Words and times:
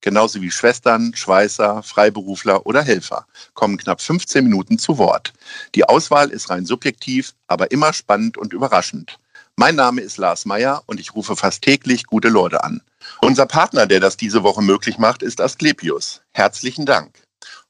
genauso 0.00 0.40
wie 0.40 0.50
Schwestern, 0.50 1.14
Schweißer, 1.14 1.82
Freiberufler 1.82 2.66
oder 2.66 2.82
Helfer, 2.82 3.26
kommen 3.54 3.76
knapp 3.76 4.00
15 4.00 4.44
Minuten 4.44 4.78
zu 4.78 4.98
Wort. 4.98 5.32
Die 5.74 5.84
Auswahl 5.84 6.30
ist 6.30 6.50
rein 6.50 6.66
subjektiv, 6.66 7.34
aber 7.46 7.70
immer 7.70 7.92
spannend 7.92 8.36
und 8.36 8.52
überraschend. 8.52 9.18
Mein 9.56 9.74
Name 9.74 10.00
ist 10.02 10.18
Lars 10.18 10.44
Meyer 10.44 10.82
und 10.86 11.00
ich 11.00 11.14
rufe 11.14 11.34
fast 11.34 11.62
täglich 11.62 12.04
gute 12.06 12.28
Leute 12.28 12.62
an. 12.62 12.80
Unser 13.20 13.46
Partner, 13.46 13.86
der 13.86 14.00
das 14.00 14.16
diese 14.16 14.42
Woche 14.44 14.62
möglich 14.62 14.98
macht, 14.98 15.22
ist 15.22 15.40
Asklepios. 15.40 16.20
Herzlichen 16.32 16.86
Dank. 16.86 17.10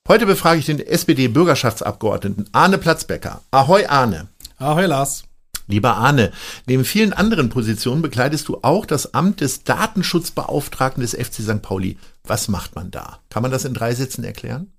Heute 0.07 0.27
befrage 0.27 0.59
ich 0.59 0.67
den 0.67 0.81
SPD-Bürgerschaftsabgeordneten 0.81 2.49
Arne 2.53 2.79
Platzbecker. 2.79 3.43
Ahoi 3.51 3.87
Arne. 3.87 4.29
Ahoi 4.59 4.87
Lars. 4.87 5.28
Lieber 5.69 5.97
Arne, 5.97 6.33
neben 6.67 6.85
vielen 6.85 7.13
anderen 7.13 7.51
Positionen 7.51 8.03
bekleidest 8.03 8.49
du 8.49 8.59
auch 8.63 8.87
das 8.87 9.15
Amt 9.15 9.43
des 9.43 9.65
Datenschutzbeauftragten 9.65 11.03
des 11.03 11.15
FC 11.15 11.43
St. 11.43 11.63
Pauli. 11.63 11.99
Was 12.25 12.49
macht 12.49 12.75
man 12.75 12.91
da? 12.91 13.21
Kann 13.29 13.43
man 13.43 13.53
das 13.53 13.67
in 13.67 13.75
drei 13.75 13.95
Sätzen 13.95 14.25
erklären? 14.25 14.73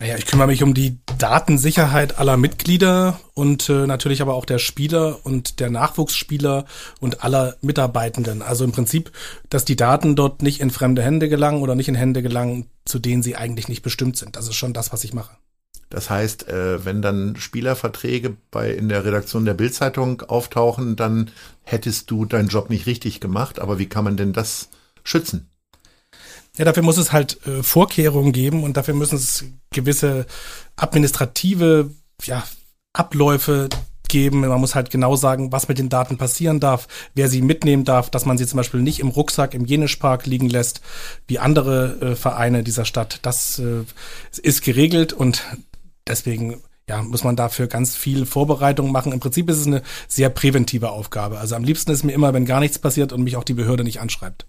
Naja, 0.00 0.16
ich 0.16 0.26
kümmere 0.26 0.46
mich 0.46 0.62
um 0.62 0.74
die 0.74 0.98
Datensicherheit 1.18 2.18
aller 2.18 2.36
Mitglieder 2.36 3.18
und 3.34 3.68
äh, 3.68 3.86
natürlich 3.86 4.22
aber 4.22 4.34
auch 4.34 4.44
der 4.44 4.58
Spieler 4.58 5.18
und 5.24 5.58
der 5.58 5.70
Nachwuchsspieler 5.70 6.66
und 7.00 7.24
aller 7.24 7.56
Mitarbeitenden. 7.62 8.42
Also 8.42 8.64
im 8.64 8.70
Prinzip, 8.70 9.10
dass 9.50 9.64
die 9.64 9.74
Daten 9.74 10.14
dort 10.14 10.42
nicht 10.42 10.60
in 10.60 10.70
fremde 10.70 11.02
Hände 11.02 11.28
gelangen 11.28 11.62
oder 11.62 11.74
nicht 11.74 11.88
in 11.88 11.96
Hände 11.96 12.22
gelangen, 12.22 12.66
zu 12.84 13.00
denen 13.00 13.24
sie 13.24 13.34
eigentlich 13.34 13.66
nicht 13.66 13.82
bestimmt 13.82 14.16
sind. 14.16 14.36
Das 14.36 14.46
ist 14.46 14.54
schon 14.54 14.72
das, 14.72 14.92
was 14.92 15.02
ich 15.02 15.14
mache. 15.14 15.36
Das 15.90 16.10
heißt, 16.10 16.48
äh, 16.48 16.84
wenn 16.84 17.00
dann 17.00 17.36
Spielerverträge 17.36 18.36
bei 18.50 18.70
in 18.70 18.88
der 18.88 19.04
Redaktion 19.04 19.44
der 19.44 19.54
Bildzeitung 19.54 20.22
auftauchen, 20.22 20.96
dann 20.96 21.30
hättest 21.62 22.10
du 22.10 22.24
deinen 22.24 22.48
Job 22.48 22.68
nicht 22.70 22.86
richtig 22.86 23.20
gemacht. 23.20 23.58
Aber 23.58 23.78
wie 23.78 23.88
kann 23.88 24.04
man 24.04 24.16
denn 24.16 24.32
das 24.32 24.68
schützen? 25.02 25.48
Ja, 26.56 26.64
dafür 26.64 26.82
muss 26.82 26.98
es 26.98 27.12
halt 27.12 27.46
äh, 27.46 27.62
Vorkehrungen 27.62 28.32
geben 28.32 28.64
und 28.64 28.76
dafür 28.76 28.94
müssen 28.94 29.16
es 29.16 29.44
gewisse 29.70 30.26
administrative 30.76 31.90
ja, 32.24 32.42
Abläufe 32.92 33.68
geben. 34.08 34.40
Man 34.40 34.60
muss 34.60 34.74
halt 34.74 34.90
genau 34.90 35.14
sagen, 35.16 35.52
was 35.52 35.68
mit 35.68 35.78
den 35.78 35.88
Daten 35.88 36.16
passieren 36.16 36.60
darf, 36.60 36.88
wer 37.14 37.28
sie 37.28 37.42
mitnehmen 37.42 37.84
darf, 37.84 38.10
dass 38.10 38.24
man 38.24 38.38
sie 38.38 38.46
zum 38.46 38.56
Beispiel 38.56 38.80
nicht 38.80 39.00
im 39.00 39.08
Rucksack 39.08 39.54
im 39.54 39.66
Jenischpark 39.66 40.26
liegen 40.26 40.48
lässt, 40.48 40.80
wie 41.26 41.38
andere 41.38 42.00
äh, 42.00 42.16
Vereine 42.16 42.64
dieser 42.64 42.84
Stadt. 42.84 43.20
Das 43.22 43.58
äh, 43.58 43.84
ist 44.42 44.62
geregelt 44.62 45.12
und 45.12 45.44
deswegen 46.08 46.62
ja, 46.88 47.02
muss 47.02 47.24
man 47.24 47.36
dafür 47.36 47.66
ganz 47.66 47.96
viel 47.96 48.24
Vorbereitung 48.24 48.90
machen. 48.90 49.12
Im 49.12 49.20
Prinzip 49.20 49.50
ist 49.50 49.58
es 49.58 49.66
eine 49.66 49.82
sehr 50.08 50.30
präventive 50.30 50.90
Aufgabe. 50.90 51.38
Also 51.38 51.54
am 51.54 51.64
liebsten 51.64 51.90
ist 51.92 52.02
mir 52.02 52.12
immer, 52.12 52.32
wenn 52.32 52.46
gar 52.46 52.60
nichts 52.60 52.78
passiert 52.78 53.12
und 53.12 53.22
mich 53.22 53.36
auch 53.36 53.44
die 53.44 53.54
Behörde 53.54 53.84
nicht 53.84 54.00
anschreibt. 54.00 54.46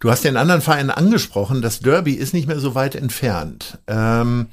Du 0.00 0.10
hast 0.10 0.24
den 0.24 0.36
anderen 0.36 0.60
Verein 0.60 0.90
angesprochen. 0.90 1.60
Das 1.60 1.80
Derby 1.80 2.14
ist 2.14 2.32
nicht 2.32 2.46
mehr 2.46 2.60
so 2.60 2.74
weit 2.74 2.94
entfernt. 2.94 3.78
Ähm, 3.86 4.46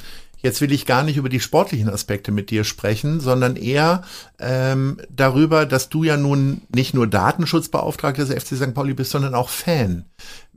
Jetzt 0.46 0.62
will 0.62 0.72
ich 0.72 0.86
gar 0.86 1.02
nicht 1.02 1.18
über 1.18 1.28
die 1.28 1.40
sportlichen 1.40 1.90
Aspekte 1.90 2.32
mit 2.32 2.52
dir 2.52 2.66
sprechen, 2.66 3.20
sondern 3.20 3.56
eher 3.56 4.04
ähm, 4.38 5.02
darüber, 5.10 5.66
dass 5.66 5.90
du 5.90 6.04
ja 6.04 6.18
nun 6.18 6.62
nicht 6.70 6.94
nur 6.94 7.08
Datenschutzbeauftragter 7.08 8.24
des 8.24 8.44
FC 8.44 8.56
St. 8.56 8.76
Pauli 8.76 8.94
bist, 8.94 9.10
sondern 9.10 9.34
auch 9.34 9.50
Fan. 9.50 10.06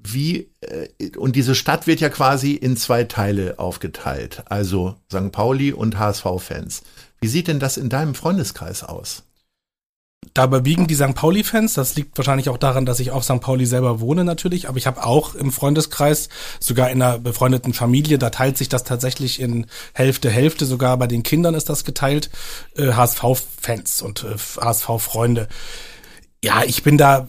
Wie 0.02 0.50
äh, 0.60 1.16
und 1.16 1.36
diese 1.36 1.54
Stadt 1.54 1.86
wird 1.86 2.00
ja 2.00 2.08
quasi 2.08 2.52
in 2.52 2.76
zwei 2.76 3.04
Teile 3.04 3.58
aufgeteilt, 3.58 4.42
also 4.46 4.96
St. 5.10 5.32
Pauli 5.32 5.72
und 5.72 5.98
HSV-Fans. 5.98 6.82
Wie 7.20 7.28
sieht 7.28 7.48
denn 7.48 7.60
das 7.60 7.76
in 7.76 7.88
deinem 7.88 8.14
Freundeskreis 8.14 8.84
aus? 8.84 9.24
Da 10.34 10.44
überwiegen 10.44 10.86
die 10.86 10.94
St. 10.94 11.14
Pauli-Fans. 11.14 11.74
Das 11.74 11.96
liegt 11.96 12.16
wahrscheinlich 12.18 12.48
auch 12.48 12.58
daran, 12.58 12.86
dass 12.86 13.00
ich 13.00 13.10
auf 13.10 13.24
St. 13.24 13.40
Pauli 13.40 13.66
selber 13.66 14.00
wohne 14.00 14.24
natürlich. 14.24 14.68
Aber 14.68 14.78
ich 14.78 14.86
habe 14.86 15.04
auch 15.04 15.34
im 15.34 15.52
Freundeskreis, 15.52 16.28
sogar 16.60 16.90
in 16.90 17.02
einer 17.02 17.18
befreundeten 17.18 17.72
Familie, 17.72 18.18
da 18.18 18.30
teilt 18.30 18.58
sich 18.58 18.68
das 18.68 18.84
tatsächlich 18.84 19.40
in 19.40 19.66
Hälfte, 19.94 20.30
Hälfte. 20.30 20.66
Sogar 20.66 20.96
bei 20.96 21.06
den 21.06 21.22
Kindern 21.22 21.54
ist 21.54 21.68
das 21.68 21.84
geteilt. 21.84 22.30
Äh, 22.76 22.92
HSV-Fans 22.92 24.02
und 24.02 24.24
äh, 24.24 24.36
HSV-Freunde. 24.60 25.48
Ja, 26.44 26.62
ich 26.64 26.82
bin 26.82 26.98
da 26.98 27.26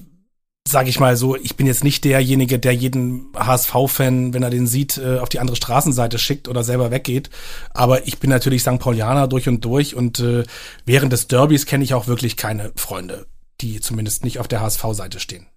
sage 0.69 0.89
ich 0.89 0.99
mal 0.99 1.17
so, 1.17 1.35
ich 1.35 1.55
bin 1.55 1.67
jetzt 1.67 1.83
nicht 1.83 2.03
derjenige, 2.05 2.59
der 2.59 2.73
jeden 2.73 3.27
HSV-Fan, 3.35 4.33
wenn 4.33 4.43
er 4.43 4.49
den 4.49 4.67
sieht, 4.67 4.97
äh, 4.97 5.17
auf 5.17 5.29
die 5.29 5.39
andere 5.39 5.55
Straßenseite 5.55 6.19
schickt 6.19 6.47
oder 6.47 6.63
selber 6.63 6.91
weggeht. 6.91 7.29
Aber 7.71 8.07
ich 8.07 8.19
bin 8.19 8.29
natürlich 8.29 8.61
St. 8.61 8.79
Paulianer 8.79 9.27
durch 9.27 9.47
und 9.47 9.65
durch 9.65 9.95
und 9.95 10.19
äh, 10.19 10.43
während 10.85 11.11
des 11.11 11.27
Derbys 11.27 11.65
kenne 11.65 11.83
ich 11.83 11.93
auch 11.93 12.07
wirklich 12.07 12.37
keine 12.37 12.71
Freunde, 12.75 13.25
die 13.61 13.79
zumindest 13.81 14.23
nicht 14.23 14.39
auf 14.39 14.47
der 14.47 14.61
HSV-Seite 14.61 15.19
stehen. 15.19 15.47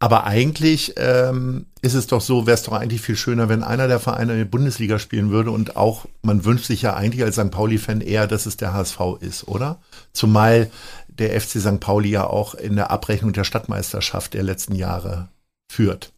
Aber 0.00 0.24
eigentlich 0.24 0.94
ähm, 0.96 1.66
ist 1.82 1.94
es 1.94 2.06
doch 2.06 2.20
so, 2.20 2.46
wäre 2.46 2.54
es 2.54 2.62
doch 2.62 2.72
eigentlich 2.72 3.00
viel 3.00 3.16
schöner, 3.16 3.48
wenn 3.48 3.64
einer 3.64 3.88
der 3.88 3.98
Vereine 3.98 4.32
in 4.32 4.38
der 4.38 4.44
Bundesliga 4.44 5.00
spielen 5.00 5.30
würde 5.30 5.50
und 5.50 5.76
auch, 5.76 6.06
man 6.22 6.44
wünscht 6.44 6.66
sich 6.66 6.82
ja 6.82 6.94
eigentlich 6.94 7.24
als 7.24 7.34
St. 7.34 7.50
Pauli-Fan 7.50 8.00
eher, 8.00 8.28
dass 8.28 8.46
es 8.46 8.56
der 8.56 8.72
HSV 8.72 9.00
ist, 9.20 9.48
oder? 9.48 9.80
Zumal 10.12 10.70
der 11.18 11.38
FC 11.40 11.60
St. 11.60 11.80
Pauli 11.80 12.10
ja 12.10 12.26
auch 12.26 12.54
in 12.54 12.76
der 12.76 12.90
Abrechnung 12.90 13.32
der 13.32 13.44
Stadtmeisterschaft 13.44 14.34
der 14.34 14.42
letzten 14.42 14.74
Jahre 14.74 15.28
führt. 15.70 16.12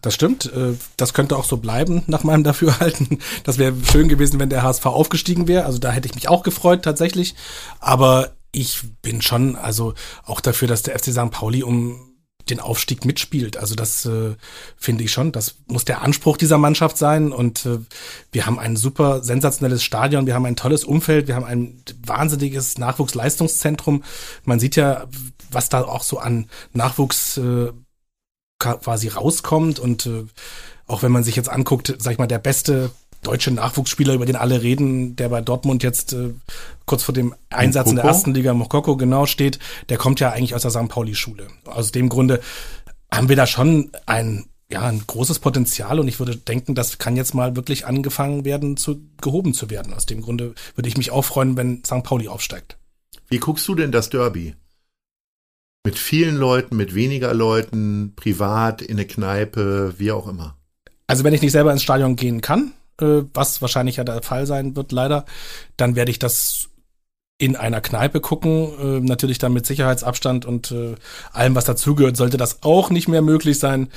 Das 0.00 0.14
stimmt. 0.14 0.46
Äh, 0.52 0.74
das 0.96 1.12
könnte 1.12 1.36
auch 1.36 1.44
so 1.44 1.58
bleiben, 1.58 2.02
nach 2.06 2.24
meinem 2.24 2.44
Dafürhalten. 2.44 3.18
Das 3.44 3.58
wäre 3.58 3.74
schön 3.90 4.08
gewesen, 4.08 4.40
wenn 4.40 4.50
der 4.50 4.62
HSV 4.62 4.86
aufgestiegen 4.86 5.48
wäre. 5.48 5.66
Also 5.66 5.78
da 5.78 5.90
hätte 5.90 6.08
ich 6.08 6.14
mich 6.14 6.28
auch 6.28 6.42
gefreut, 6.42 6.82
tatsächlich. 6.82 7.34
Aber 7.80 8.32
ich 8.52 8.80
bin 9.02 9.20
schon, 9.20 9.56
also 9.56 9.94
auch 10.24 10.40
dafür, 10.40 10.68
dass 10.68 10.82
der 10.82 10.98
FC 10.98 11.12
St. 11.12 11.30
Pauli 11.30 11.62
um 11.62 12.05
den 12.48 12.60
Aufstieg 12.60 13.04
mitspielt. 13.04 13.56
Also 13.56 13.74
das 13.74 14.06
äh, 14.06 14.34
finde 14.76 15.04
ich 15.04 15.12
schon. 15.12 15.32
Das 15.32 15.56
muss 15.66 15.84
der 15.84 16.02
Anspruch 16.02 16.36
dieser 16.36 16.58
Mannschaft 16.58 16.96
sein. 16.96 17.32
Und 17.32 17.66
äh, 17.66 17.78
wir 18.32 18.46
haben 18.46 18.58
ein 18.58 18.76
super 18.76 19.22
sensationelles 19.22 19.82
Stadion, 19.82 20.26
wir 20.26 20.34
haben 20.34 20.46
ein 20.46 20.56
tolles 20.56 20.84
Umfeld, 20.84 21.26
wir 21.26 21.34
haben 21.34 21.44
ein 21.44 21.82
wahnsinniges 22.04 22.78
Nachwuchsleistungszentrum. 22.78 24.04
Man 24.44 24.60
sieht 24.60 24.76
ja, 24.76 25.06
was 25.50 25.68
da 25.68 25.82
auch 25.82 26.02
so 26.02 26.18
an 26.18 26.48
Nachwuchs 26.72 27.36
äh, 27.38 27.72
quasi 28.58 29.08
rauskommt. 29.08 29.78
Und 29.78 30.06
äh, 30.06 30.24
auch 30.86 31.02
wenn 31.02 31.12
man 31.12 31.24
sich 31.24 31.36
jetzt 31.36 31.48
anguckt, 31.48 31.94
sag 31.98 32.12
ich 32.12 32.18
mal, 32.18 32.26
der 32.26 32.38
beste 32.38 32.90
deutsche 33.26 33.50
Nachwuchsspieler, 33.50 34.14
über 34.14 34.26
den 34.26 34.36
alle 34.36 34.62
reden, 34.62 35.16
der 35.16 35.28
bei 35.28 35.40
Dortmund 35.40 35.82
jetzt 35.82 36.12
äh, 36.12 36.30
kurz 36.84 37.02
vor 37.02 37.14
dem 37.14 37.34
Einsatz 37.50 37.86
Mokoko? 37.86 37.90
in 37.90 37.96
der 37.96 38.04
ersten 38.04 38.34
Liga 38.34 38.54
Mokoko 38.54 38.96
genau 38.96 39.26
steht, 39.26 39.58
der 39.88 39.98
kommt 39.98 40.20
ja 40.20 40.30
eigentlich 40.30 40.54
aus 40.54 40.62
der 40.62 40.70
St. 40.70 40.88
Pauli-Schule. 40.88 41.48
Aus 41.64 41.92
dem 41.92 42.08
Grunde 42.08 42.40
haben 43.10 43.28
wir 43.28 43.36
da 43.36 43.46
schon 43.46 43.90
ein 44.06 44.46
ja, 44.68 44.82
ein 44.82 45.02
großes 45.06 45.38
Potenzial 45.38 46.00
und 46.00 46.08
ich 46.08 46.18
würde 46.18 46.36
denken, 46.36 46.74
das 46.74 46.98
kann 46.98 47.16
jetzt 47.16 47.34
mal 47.34 47.54
wirklich 47.54 47.86
angefangen 47.86 48.44
werden, 48.44 48.76
zu 48.76 49.00
gehoben 49.20 49.54
zu 49.54 49.70
werden. 49.70 49.94
Aus 49.94 50.06
dem 50.06 50.22
Grunde 50.22 50.54
würde 50.74 50.88
ich 50.88 50.96
mich 50.96 51.12
auch 51.12 51.24
freuen, 51.24 51.56
wenn 51.56 51.84
St. 51.84 52.02
Pauli 52.02 52.26
aufsteigt. 52.26 52.76
Wie 53.28 53.38
guckst 53.38 53.66
du 53.68 53.76
denn 53.76 53.92
das 53.92 54.10
Derby? 54.10 54.54
Mit 55.84 56.00
vielen 56.00 56.34
Leuten, 56.34 56.76
mit 56.76 56.96
weniger 56.96 57.32
Leuten, 57.32 58.14
privat, 58.16 58.82
in 58.82 58.96
eine 58.96 59.06
Kneipe, 59.06 59.94
wie 59.98 60.10
auch 60.10 60.26
immer. 60.26 60.56
Also 61.06 61.22
wenn 61.22 61.32
ich 61.32 61.42
nicht 61.42 61.52
selber 61.52 61.70
ins 61.70 61.84
Stadion 61.84 62.16
gehen 62.16 62.40
kann, 62.40 62.72
äh, 63.00 63.22
was 63.34 63.60
wahrscheinlich 63.62 63.96
ja 63.96 64.04
der 64.04 64.22
Fall 64.22 64.46
sein 64.46 64.76
wird, 64.76 64.92
leider, 64.92 65.24
dann 65.76 65.96
werde 65.96 66.10
ich 66.10 66.18
das 66.18 66.68
in 67.38 67.56
einer 67.56 67.80
Kneipe 67.80 68.20
gucken. 68.20 68.72
Äh, 68.78 69.00
natürlich 69.00 69.38
dann 69.38 69.52
mit 69.52 69.66
Sicherheitsabstand 69.66 70.44
und 70.44 70.70
äh, 70.72 70.94
allem, 71.32 71.54
was 71.54 71.64
dazugehört, 71.64 72.16
sollte 72.16 72.36
das 72.36 72.62
auch 72.62 72.90
nicht 72.90 73.08
mehr 73.08 73.22
möglich 73.22 73.58
sein. 73.58 73.88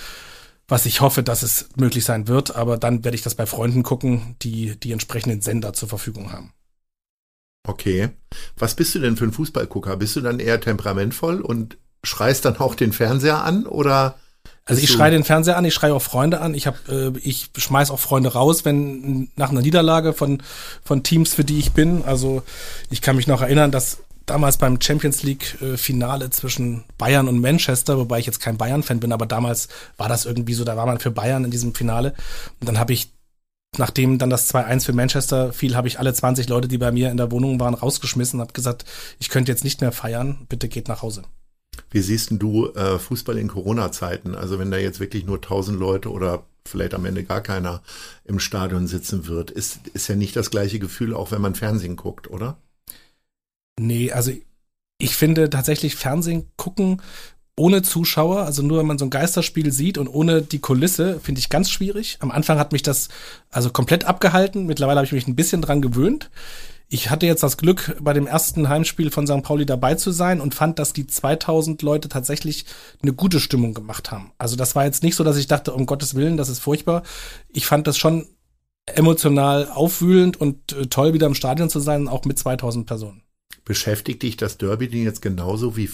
Was 0.68 0.86
ich 0.86 1.02
hoffe, 1.02 1.24
dass 1.24 1.42
es 1.42 1.70
möglich 1.78 2.06
sein 2.06 2.28
wird, 2.28 2.56
aber 2.56 2.78
dann 2.78 3.04
werde 3.04 3.16
ich 3.16 3.24
das 3.24 3.34
bei 3.34 3.48
Freunden 3.48 3.82
gucken, 3.82 4.36
die 4.44 4.80
die 4.80 4.92
entsprechenden 4.92 5.42
Sender 5.42 5.74
zur 5.74 5.90
Verfügung 5.90 6.32
haben. 6.32 6.54
Okay. 7.68 8.10
Was 8.56 8.76
bist 8.76 8.94
du 8.94 9.00
denn 9.00 9.18
für 9.18 9.26
ein 9.26 9.32
Fußballgucker? 9.32 9.98
Bist 9.98 10.16
du 10.16 10.22
dann 10.22 10.40
eher 10.40 10.62
temperamentvoll 10.62 11.42
und 11.42 11.78
schreist 12.04 12.46
dann 12.46 12.58
auch 12.58 12.76
den 12.76 12.94
Fernseher 12.94 13.44
an 13.44 13.66
oder 13.66 14.20
also 14.70 14.82
ich 14.82 14.92
schreie 14.92 15.12
den 15.12 15.24
Fernseher 15.24 15.58
an, 15.58 15.66
ich 15.66 15.74
schreie 15.74 15.94
auch 15.94 16.02
Freunde 16.02 16.42
an, 16.42 16.54
ich 16.54 16.68
hab, 16.68 16.88
äh, 16.88 17.12
ich 17.22 17.50
schmeiß 17.58 17.92
auch 17.92 18.00
Freunde 18.00 18.34
raus, 18.34 18.66
wenn 18.66 19.30
nach 19.36 19.50
einer 19.50 19.62
Niederlage 19.62 20.14
von 20.14 20.42
von 20.84 21.04
Teams, 21.04 21.34
für 21.34 21.44
die 21.44 21.60
ich 21.60 21.72
bin. 21.72 22.04
Also 22.06 22.44
ich 22.90 23.02
kann 23.02 23.16
mich 23.16 23.28
noch 23.28 23.42
erinnern, 23.42 23.72
dass 23.72 23.98
damals 24.28 24.58
beim 24.58 24.80
Champions 24.80 25.24
League 25.24 25.60
äh, 25.62 25.76
Finale 25.76 26.30
zwischen 26.30 26.84
Bayern 26.98 27.28
und 27.28 27.40
Manchester, 27.40 27.98
wobei 27.98 28.20
ich 28.20 28.28
jetzt 28.28 28.40
kein 28.40 28.58
Bayern 28.58 28.84
Fan 28.84 29.00
bin, 29.00 29.12
aber 29.12 29.26
damals 29.26 29.70
war 29.98 30.08
das 30.08 30.26
irgendwie 30.26 30.54
so, 30.54 30.64
da 30.64 30.78
war 30.78 30.86
man 30.86 31.00
für 31.00 31.12
Bayern 31.12 31.46
in 31.46 31.52
diesem 31.52 31.74
Finale 31.74 32.14
und 32.60 32.70
dann 32.70 32.80
habe 32.80 32.94
ich 32.94 33.12
nachdem 33.78 34.18
dann 34.18 34.30
das 34.30 34.54
2-1 34.54 34.86
für 34.86 34.94
Manchester 34.94 35.54
fiel, 35.54 35.76
habe 35.76 35.88
ich 35.88 36.00
alle 36.00 36.14
20 36.14 36.50
Leute, 36.50 36.68
die 36.68 36.78
bei 36.78 36.92
mir 36.92 37.12
in 37.12 37.18
der 37.18 37.32
Wohnung 37.32 37.60
waren, 37.60 37.76
rausgeschmissen 37.76 38.40
und 38.40 38.42
habe 38.42 38.54
gesagt, 38.54 38.86
ich 39.20 39.30
könnte 39.30 39.52
jetzt 39.52 39.64
nicht 39.64 39.82
mehr 39.82 39.92
feiern, 39.92 40.46
bitte 40.50 40.68
geht 40.68 40.88
nach 40.88 41.02
Hause. 41.02 41.24
Wie 41.92 42.02
siehst 42.02 42.32
du 42.32 42.68
äh, 42.74 43.00
Fußball 43.00 43.38
in 43.38 43.48
Corona-Zeiten? 43.48 44.36
Also 44.36 44.60
wenn 44.60 44.72
da 44.72 44.78
jetzt 44.78 45.00
wirklich 45.00 45.26
nur 45.26 45.38
1000 45.38 45.80
Leute 45.80 46.12
oder 46.12 46.44
vielleicht 46.66 46.94
am 46.94 47.06
Ende 47.06 47.24
gar 47.24 47.42
keiner 47.42 47.82
im 48.26 48.40
Stadion 48.40 48.88
sitzen 48.88 49.28
wird, 49.28 49.52
ist, 49.52 49.88
ist 49.94 50.08
ja 50.08 50.16
nicht 50.16 50.36
das 50.36 50.52
gleiche 50.52 50.80
Gefühl, 50.80 51.14
auch 51.14 51.32
wenn 51.32 51.42
man 51.42 51.56
Fernsehen 51.56 51.96
guckt, 51.96 52.30
oder? 52.30 52.58
Nee, 53.80 54.12
also 54.12 54.32
ich 55.00 55.16
finde 55.16 55.50
tatsächlich 55.50 55.96
Fernsehen 55.96 56.48
gucken 56.58 57.02
ohne 57.60 57.82
Zuschauer, 57.82 58.46
also 58.46 58.62
nur 58.62 58.80
wenn 58.80 58.88
man 58.88 58.98
so 58.98 59.06
ein 59.06 59.10
Geisterspiel 59.10 59.74
sieht 59.74 59.98
und 59.98 60.08
ohne 60.08 60.42
die 60.42 60.60
Kulisse, 60.60 61.20
finde 61.20 61.40
ich 61.40 61.50
ganz 61.50 61.70
schwierig. 61.70 62.18
Am 62.22 62.32
Anfang 62.32 62.58
hat 62.58 62.72
mich 62.72 62.84
das 62.84 63.10
also 63.50 63.70
komplett 63.70 64.06
abgehalten. 64.06 64.66
Mittlerweile 64.66 64.98
habe 64.98 65.06
ich 65.06 65.12
mich 65.12 65.28
ein 65.28 65.36
bisschen 65.36 65.62
dran 65.62 65.82
gewöhnt. 65.82 66.30
Ich 66.92 67.12
hatte 67.12 67.28
jetzt 67.28 67.44
das 67.44 67.58
Glück, 67.58 67.96
bei 68.02 68.14
dem 68.14 68.26
ersten 68.26 68.68
Heimspiel 68.68 69.12
von 69.12 69.28
St. 69.28 69.44
Pauli 69.44 69.68
dabei 69.68 69.94
zu 69.94 70.12
sein 70.12 70.42
und 70.42 70.56
fand, 70.56 70.80
dass 70.80 70.92
die 70.92 71.06
2000 71.06 71.84
Leute 71.84 72.10
tatsächlich 72.10 72.66
eine 73.04 73.14
gute 73.14 73.40
Stimmung 73.40 73.76
gemacht 73.76 74.10
haben. 74.10 74.32
Also 74.40 74.56
das 74.56 74.76
war 74.76 74.86
jetzt 74.86 75.04
nicht 75.04 75.16
so, 75.16 75.24
dass 75.24 75.38
ich 75.38 75.46
dachte, 75.46 75.72
um 75.72 75.86
Gottes 75.86 76.16
Willen, 76.16 76.36
das 76.36 76.50
ist 76.50 76.60
furchtbar. 76.60 77.04
Ich 77.48 77.68
fand 77.68 77.86
das 77.86 78.00
schon 78.00 78.26
emotional 78.88 79.70
aufwühlend 79.70 80.42
und 80.42 80.72
äh, 80.72 80.88
toll, 80.88 81.14
wieder 81.14 81.28
im 81.28 81.36
Stadion 81.36 81.70
zu 81.70 81.80
sein, 81.80 82.08
auch 82.08 82.26
mit 82.26 82.40
2000 82.40 82.88
Personen. 82.88 83.22
Beschäftigt 83.66 84.24
dich 84.24 84.36
das 84.36 84.58
Derby 84.58 84.90
denn 84.90 85.04
jetzt 85.04 85.22
genauso 85.22 85.78
wie 85.78 85.92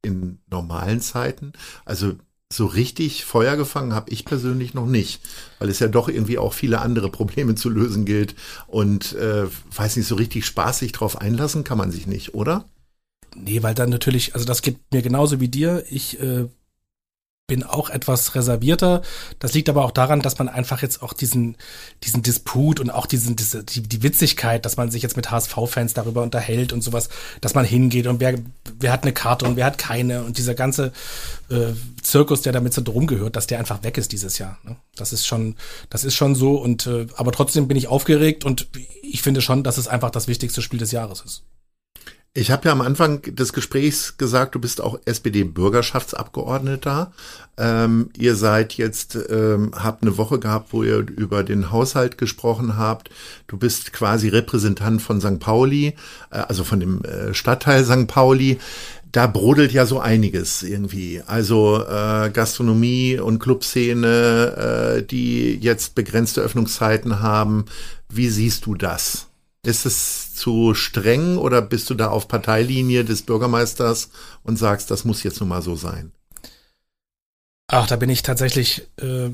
in 0.00 0.38
normalen 0.48 1.02
Zeiten. 1.02 1.52
Also 1.84 2.14
so 2.52 2.66
richtig 2.66 3.24
Feuer 3.24 3.56
gefangen 3.56 3.92
habe 3.92 4.10
ich 4.10 4.24
persönlich 4.24 4.72
noch 4.72 4.86
nicht, 4.86 5.20
weil 5.58 5.68
es 5.68 5.80
ja 5.80 5.88
doch 5.88 6.08
irgendwie 6.08 6.38
auch 6.38 6.54
viele 6.54 6.80
andere 6.80 7.10
Probleme 7.10 7.54
zu 7.54 7.68
lösen 7.68 8.04
gilt 8.04 8.34
und 8.66 9.12
äh, 9.14 9.46
weiß 9.76 9.96
nicht, 9.96 10.06
so 10.06 10.14
richtig 10.14 10.46
spaßig 10.46 10.92
drauf 10.92 11.20
einlassen 11.20 11.64
kann 11.64 11.78
man 11.78 11.90
sich 11.90 12.06
nicht, 12.06 12.34
oder? 12.34 12.64
Nee, 13.36 13.62
weil 13.62 13.74
dann 13.74 13.90
natürlich, 13.90 14.34
also 14.34 14.46
das 14.46 14.62
geht 14.62 14.78
mir 14.92 15.02
genauso 15.02 15.40
wie 15.40 15.48
dir. 15.48 15.84
Ich 15.90 16.18
äh, 16.20 16.46
bin 17.48 17.62
auch 17.64 17.88
etwas 17.88 18.34
reservierter. 18.34 19.00
Das 19.38 19.54
liegt 19.54 19.70
aber 19.70 19.82
auch 19.86 19.90
daran, 19.90 20.20
dass 20.20 20.38
man 20.38 20.50
einfach 20.50 20.82
jetzt 20.82 21.02
auch 21.02 21.14
diesen, 21.14 21.56
diesen 22.04 22.22
Disput 22.22 22.78
und 22.78 22.90
auch 22.90 23.06
diesen, 23.06 23.36
diese, 23.36 23.64
die, 23.64 23.80
die 23.80 24.02
Witzigkeit, 24.02 24.66
dass 24.66 24.76
man 24.76 24.90
sich 24.90 25.02
jetzt 25.02 25.16
mit 25.16 25.30
HSV-Fans 25.30 25.94
darüber 25.94 26.22
unterhält 26.22 26.74
und 26.74 26.82
sowas, 26.82 27.08
dass 27.40 27.54
man 27.54 27.64
hingeht 27.64 28.06
und 28.06 28.20
wer, 28.20 28.34
wer 28.78 28.92
hat 28.92 29.04
eine 29.04 29.14
Karte 29.14 29.46
und 29.46 29.56
wer 29.56 29.64
hat 29.64 29.78
keine 29.78 30.24
und 30.24 30.36
dieser 30.36 30.54
ganze 30.54 30.92
äh, 31.48 31.72
Zirkus, 32.02 32.42
der 32.42 32.52
damit 32.52 32.74
so 32.74 32.82
drum 32.82 33.06
gehört, 33.06 33.34
dass 33.34 33.46
der 33.46 33.58
einfach 33.58 33.82
weg 33.82 33.96
ist 33.96 34.12
dieses 34.12 34.36
Jahr. 34.36 34.58
Ne? 34.62 34.76
Das 34.94 35.14
ist 35.14 35.26
schon, 35.26 35.56
das 35.88 36.04
ist 36.04 36.14
schon 36.14 36.34
so 36.34 36.56
und 36.56 36.86
äh, 36.86 37.06
aber 37.16 37.32
trotzdem 37.32 37.66
bin 37.66 37.78
ich 37.78 37.88
aufgeregt 37.88 38.44
und 38.44 38.68
ich 39.00 39.22
finde 39.22 39.40
schon, 39.40 39.64
dass 39.64 39.78
es 39.78 39.88
einfach 39.88 40.10
das 40.10 40.28
wichtigste 40.28 40.60
Spiel 40.60 40.80
des 40.80 40.92
Jahres 40.92 41.22
ist. 41.22 41.44
Ich 42.34 42.50
habe 42.52 42.66
ja 42.66 42.72
am 42.72 42.82
Anfang 42.82 43.22
des 43.22 43.52
Gesprächs 43.52 44.16
gesagt, 44.16 44.54
du 44.54 44.60
bist 44.60 44.80
auch 44.80 45.00
SPD-Bürgerschaftsabgeordneter. 45.06 47.10
Ähm, 47.56 48.10
ihr 48.16 48.36
seid 48.36 48.74
jetzt, 48.74 49.18
ähm, 49.28 49.72
habt 49.74 50.02
eine 50.02 50.16
Woche 50.18 50.38
gehabt, 50.38 50.72
wo 50.72 50.84
ihr 50.84 50.98
über 50.98 51.42
den 51.42 51.72
Haushalt 51.72 52.18
gesprochen 52.18 52.76
habt. 52.76 53.10
Du 53.48 53.56
bist 53.56 53.92
quasi 53.92 54.28
Repräsentant 54.28 55.02
von 55.02 55.20
St. 55.20 55.40
Pauli, 55.40 55.96
äh, 56.30 56.38
also 56.38 56.62
von 56.64 56.78
dem 56.78 57.02
äh, 57.02 57.34
Stadtteil 57.34 57.84
St. 57.84 58.06
Pauli. 58.06 58.58
Da 59.10 59.26
brodelt 59.26 59.72
ja 59.72 59.86
so 59.86 59.98
einiges 59.98 60.62
irgendwie. 60.62 61.22
Also 61.26 61.82
äh, 61.82 62.30
Gastronomie 62.30 63.18
und 63.18 63.38
Clubszene, 63.38 64.98
äh, 64.98 65.02
die 65.02 65.56
jetzt 65.56 65.94
begrenzte 65.94 66.42
Öffnungszeiten 66.42 67.20
haben. 67.20 67.64
Wie 68.10 68.28
siehst 68.28 68.66
du 68.66 68.74
das? 68.74 69.27
Ist 69.68 69.84
es 69.84 70.34
zu 70.34 70.72
streng 70.72 71.36
oder 71.36 71.60
bist 71.60 71.90
du 71.90 71.94
da 71.94 72.08
auf 72.08 72.26
Parteilinie 72.26 73.04
des 73.04 73.20
Bürgermeisters 73.20 74.08
und 74.42 74.56
sagst, 74.56 74.90
das 74.90 75.04
muss 75.04 75.22
jetzt 75.24 75.40
nun 75.40 75.50
mal 75.50 75.60
so 75.60 75.76
sein? 75.76 76.12
Ach, 77.66 77.86
da 77.86 77.96
bin 77.96 78.08
ich 78.08 78.22
tatsächlich 78.22 78.88
äh, 78.96 79.28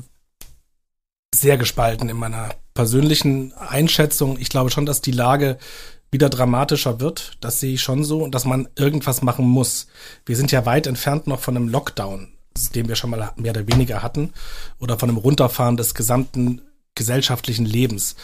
sehr 1.33 1.57
gespalten 1.57 2.09
in 2.09 2.17
meiner 2.17 2.49
persönlichen 2.73 3.53
Einschätzung. 3.53 4.37
Ich 4.37 4.49
glaube 4.49 4.71
schon, 4.71 4.85
dass 4.85 4.99
die 4.99 5.13
Lage 5.13 5.57
wieder 6.11 6.29
dramatischer 6.29 6.99
wird. 6.99 7.37
Das 7.39 7.61
sehe 7.61 7.75
ich 7.75 7.81
schon 7.81 8.03
so 8.03 8.21
und 8.21 8.35
dass 8.35 8.43
man 8.43 8.67
irgendwas 8.75 9.21
machen 9.21 9.45
muss. 9.45 9.87
Wir 10.25 10.35
sind 10.35 10.51
ja 10.51 10.65
weit 10.65 10.85
entfernt 10.85 11.27
noch 11.27 11.39
von 11.39 11.55
einem 11.55 11.69
Lockdown, 11.69 12.27
den 12.75 12.89
wir 12.89 12.97
schon 12.97 13.11
mal 13.11 13.31
mehr 13.37 13.51
oder 13.51 13.69
weniger 13.69 14.03
hatten, 14.03 14.33
oder 14.79 14.99
von 14.99 15.07
einem 15.07 15.17
Runterfahren 15.17 15.77
des 15.77 15.93
gesamten 15.93 16.61
gesellschaftlichen 16.93 17.65
Lebens. 17.65 18.17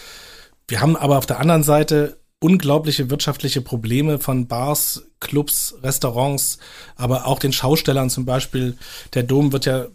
Wir 0.71 0.79
haben 0.79 0.95
aber 0.95 1.17
auf 1.17 1.25
der 1.25 1.41
anderen 1.41 1.63
Seite 1.63 2.21
unglaubliche 2.39 3.09
wirtschaftliche 3.09 3.59
Probleme 3.59 4.19
von 4.19 4.47
Bars, 4.47 5.03
Clubs, 5.19 5.75
Restaurants, 5.83 6.59
aber 6.95 7.27
auch 7.27 7.39
den 7.39 7.51
Schaustellern 7.51 8.09
zum 8.09 8.23
Beispiel. 8.25 8.77
Der 9.13 9.23
Dom 9.23 9.51
wird 9.51 9.65
ja 9.65 9.87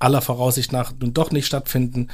aller 0.00 0.22
Voraussicht 0.22 0.72
nach 0.72 0.92
nun 0.98 1.14
doch 1.14 1.30
nicht 1.30 1.46
stattfinden. 1.46 2.08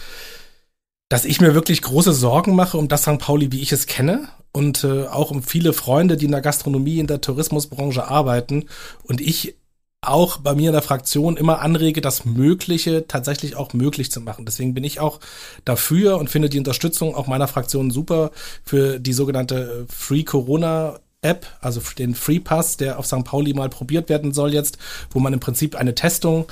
Dass 1.08 1.24
ich 1.24 1.40
mir 1.40 1.54
wirklich 1.54 1.80
große 1.80 2.12
Sorgen 2.12 2.54
mache 2.54 2.76
um 2.76 2.88
das 2.88 3.04
St. 3.04 3.16
Pauli, 3.18 3.52
wie 3.52 3.62
ich 3.62 3.72
es 3.72 3.86
kenne 3.86 4.28
und 4.52 4.84
äh, 4.84 5.06
auch 5.06 5.30
um 5.30 5.42
viele 5.42 5.72
Freunde, 5.72 6.18
die 6.18 6.26
in 6.26 6.32
der 6.32 6.42
Gastronomie, 6.42 6.98
in 6.98 7.06
der 7.06 7.22
Tourismusbranche 7.22 8.06
arbeiten 8.06 8.66
und 9.02 9.22
ich 9.22 9.56
auch 10.02 10.38
bei 10.38 10.54
mir 10.54 10.68
in 10.68 10.72
der 10.72 10.82
Fraktion 10.82 11.36
immer 11.36 11.60
anrege, 11.60 12.00
das 12.00 12.24
Mögliche 12.24 13.06
tatsächlich 13.06 13.56
auch 13.56 13.74
möglich 13.74 14.10
zu 14.10 14.20
machen. 14.20 14.46
Deswegen 14.46 14.72
bin 14.72 14.84
ich 14.84 14.98
auch 14.98 15.20
dafür 15.64 16.18
und 16.18 16.30
finde 16.30 16.48
die 16.48 16.58
Unterstützung 16.58 17.14
auch 17.14 17.26
meiner 17.26 17.48
Fraktion 17.48 17.90
super 17.90 18.30
für 18.64 18.98
die 18.98 19.12
sogenannte 19.12 19.86
äh, 19.88 19.92
Free 19.92 20.24
Corona 20.24 21.00
App, 21.22 21.46
also 21.60 21.82
den 21.98 22.14
Free 22.14 22.40
Pass, 22.40 22.78
der 22.78 22.98
auf 22.98 23.04
St. 23.04 23.24
Pauli 23.24 23.52
mal 23.52 23.68
probiert 23.68 24.08
werden 24.08 24.32
soll 24.32 24.54
jetzt, 24.54 24.78
wo 25.10 25.20
man 25.20 25.34
im 25.34 25.40
Prinzip 25.40 25.76
eine 25.76 25.94
Testung 25.94 26.46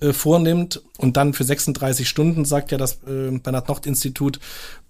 äh, 0.00 0.14
vornimmt 0.14 0.80
und 0.96 1.18
dann 1.18 1.34
für 1.34 1.44
36 1.44 2.08
Stunden, 2.08 2.46
sagt 2.46 2.72
ja 2.72 2.78
das 2.78 3.02
äh, 3.06 3.38
Bernhard 3.38 3.68
Nocht 3.68 3.84
Institut, 3.84 4.40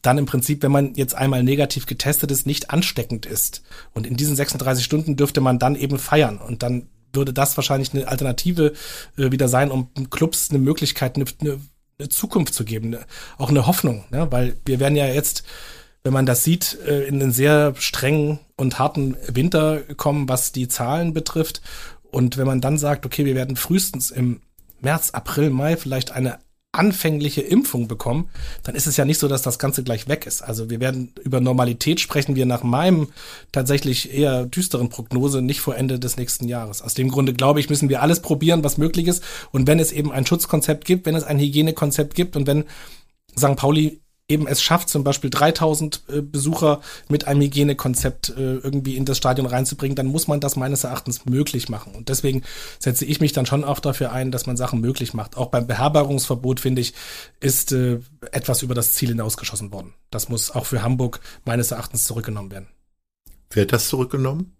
dann 0.02 0.18
im 0.18 0.26
Prinzip, 0.26 0.62
wenn 0.62 0.70
man 0.70 0.94
jetzt 0.94 1.16
einmal 1.16 1.42
negativ 1.42 1.86
getestet 1.86 2.30
ist, 2.30 2.46
nicht 2.46 2.70
ansteckend 2.70 3.26
ist. 3.26 3.62
Und 3.92 4.06
in 4.06 4.16
diesen 4.16 4.36
36 4.36 4.84
Stunden 4.84 5.16
dürfte 5.16 5.40
man 5.40 5.58
dann 5.58 5.74
eben 5.74 5.98
feiern 5.98 6.38
und 6.38 6.62
dann 6.62 6.86
würde 7.14 7.32
das 7.32 7.56
wahrscheinlich 7.56 7.92
eine 7.92 8.08
Alternative 8.08 8.72
äh, 9.16 9.30
wieder 9.30 9.48
sein, 9.48 9.70
um 9.70 9.88
Clubs 10.10 10.50
eine 10.50 10.58
Möglichkeit, 10.58 11.16
eine, 11.16 11.26
eine, 11.40 12.08
Zukunft 12.08 12.54
zu 12.54 12.64
geben, 12.64 12.94
eine, 12.94 13.06
auch 13.38 13.50
eine 13.50 13.66
Hoffnung, 13.66 14.04
ne? 14.10 14.26
weil 14.30 14.56
wir 14.66 14.80
werden 14.80 14.96
ja 14.96 15.06
jetzt, 15.06 15.44
wenn 16.02 16.12
man 16.12 16.26
das 16.26 16.44
sieht, 16.44 16.78
äh, 16.86 17.04
in 17.04 17.22
einen 17.22 17.32
sehr 17.32 17.74
strengen 17.76 18.40
und 18.56 18.78
harten 18.78 19.16
Winter 19.28 19.80
kommen, 19.96 20.28
was 20.28 20.52
die 20.52 20.68
Zahlen 20.68 21.14
betrifft. 21.14 21.62
Und 22.10 22.36
wenn 22.36 22.46
man 22.46 22.60
dann 22.60 22.78
sagt, 22.78 23.06
okay, 23.06 23.24
wir 23.24 23.34
werden 23.34 23.56
frühestens 23.56 24.10
im 24.10 24.40
März, 24.80 25.10
April, 25.10 25.50
Mai 25.50 25.76
vielleicht 25.76 26.12
eine 26.12 26.38
anfängliche 26.74 27.40
Impfung 27.40 27.88
bekommen, 27.88 28.28
dann 28.62 28.74
ist 28.74 28.86
es 28.86 28.96
ja 28.96 29.04
nicht 29.04 29.18
so, 29.18 29.28
dass 29.28 29.42
das 29.42 29.58
Ganze 29.58 29.82
gleich 29.82 30.08
weg 30.08 30.26
ist. 30.26 30.42
Also 30.42 30.70
wir 30.70 30.80
werden 30.80 31.12
über 31.22 31.40
Normalität 31.40 32.00
sprechen 32.00 32.36
wir 32.36 32.46
nach 32.46 32.62
meinem 32.62 33.08
tatsächlich 33.52 34.12
eher 34.12 34.46
düsteren 34.46 34.88
Prognose 34.88 35.42
nicht 35.42 35.60
vor 35.60 35.76
Ende 35.76 35.98
des 35.98 36.16
nächsten 36.16 36.48
Jahres. 36.48 36.82
Aus 36.82 36.94
dem 36.94 37.10
Grunde 37.10 37.32
glaube 37.32 37.60
ich, 37.60 37.70
müssen 37.70 37.88
wir 37.88 38.02
alles 38.02 38.20
probieren, 38.20 38.64
was 38.64 38.78
möglich 38.78 39.06
ist. 39.06 39.22
Und 39.52 39.66
wenn 39.66 39.78
es 39.78 39.92
eben 39.92 40.12
ein 40.12 40.26
Schutzkonzept 40.26 40.84
gibt, 40.84 41.06
wenn 41.06 41.14
es 41.14 41.24
ein 41.24 41.38
Hygienekonzept 41.38 42.14
gibt 42.14 42.36
und 42.36 42.46
wenn 42.46 42.64
St. 43.36 43.56
Pauli 43.56 44.00
eben 44.28 44.46
es 44.46 44.62
schafft, 44.62 44.88
zum 44.88 45.04
Beispiel 45.04 45.30
3000 45.30 46.02
äh, 46.08 46.22
Besucher 46.22 46.80
mit 47.08 47.26
einem 47.26 47.42
Hygienekonzept 47.42 48.30
äh, 48.30 48.56
irgendwie 48.56 48.96
in 48.96 49.04
das 49.04 49.18
Stadion 49.18 49.46
reinzubringen, 49.46 49.96
dann 49.96 50.06
muss 50.06 50.28
man 50.28 50.40
das 50.40 50.56
meines 50.56 50.84
Erachtens 50.84 51.26
möglich 51.26 51.68
machen. 51.68 51.94
Und 51.94 52.08
deswegen 52.08 52.42
setze 52.78 53.04
ich 53.04 53.20
mich 53.20 53.32
dann 53.32 53.46
schon 53.46 53.64
auch 53.64 53.80
dafür 53.80 54.12
ein, 54.12 54.30
dass 54.30 54.46
man 54.46 54.56
Sachen 54.56 54.80
möglich 54.80 55.12
macht. 55.12 55.36
Auch 55.36 55.48
beim 55.48 55.66
Beherbergungsverbot, 55.66 56.60
finde 56.60 56.80
ich, 56.80 56.94
ist 57.40 57.72
äh, 57.72 58.00
etwas 58.32 58.62
über 58.62 58.74
das 58.74 58.92
Ziel 58.94 59.10
hinausgeschossen 59.10 59.72
worden. 59.72 59.94
Das 60.10 60.28
muss 60.28 60.50
auch 60.50 60.66
für 60.66 60.82
Hamburg 60.82 61.20
meines 61.44 61.70
Erachtens 61.70 62.04
zurückgenommen 62.04 62.50
werden. 62.50 62.68
Wird 63.50 63.72
das 63.72 63.88
zurückgenommen? 63.88 64.56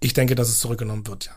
Ich 0.00 0.14
denke, 0.14 0.34
dass 0.34 0.48
es 0.48 0.58
zurückgenommen 0.58 1.06
wird, 1.06 1.26
ja 1.26 1.32